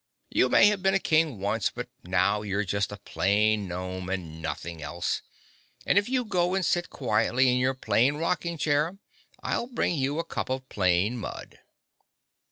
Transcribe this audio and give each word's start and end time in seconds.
You 0.31 0.49
may 0.49 0.65
have 0.65 0.81
been 0.81 0.95
a 0.95 0.99
King 0.99 1.39
once, 1.39 1.69
but 1.69 1.87
now 2.03 2.41
you're 2.41 2.63
just 2.63 2.91
a 2.91 2.97
plain 2.97 3.67
gnome 3.67 4.09
and 4.09 4.41
nothing 4.41 4.81
else, 4.81 5.21
and 5.85 5.95
if 5.95 6.09
you 6.09 6.25
go 6.25 6.55
and 6.55 6.65
sit 6.65 6.89
quietly 6.89 7.51
in 7.51 7.59
your 7.59 7.75
plain 7.75 8.15
rocking 8.15 8.57
chair 8.57 8.97
I'll 9.43 9.67
bring 9.67 9.93
you 9.93 10.17
a 10.17 10.23
cup 10.23 10.49
of 10.49 10.67
plain 10.69 11.17
mud." 11.19 11.59